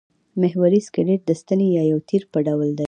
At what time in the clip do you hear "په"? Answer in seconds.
2.31-2.39